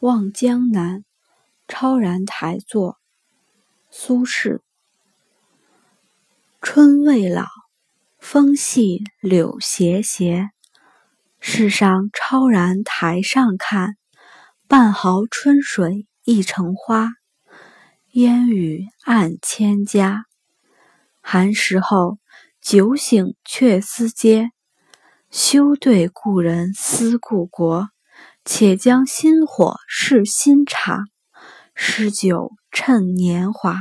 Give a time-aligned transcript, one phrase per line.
[0.00, 1.00] 望江南·
[1.68, 2.96] 超然台作，
[3.90, 4.60] 苏轼。
[6.62, 7.44] 春未老，
[8.18, 10.52] 风细柳斜斜。
[11.38, 13.98] 世上超然台上看，
[14.66, 17.10] 半壕春水一城花。
[18.12, 20.24] 烟雨暗千家。
[21.20, 22.16] 寒食后，
[22.62, 24.50] 酒醒却思嗟。
[25.30, 27.90] 休对故人思故国。
[28.44, 31.04] 且将新火试新茶，
[31.74, 33.76] 诗酒趁年华。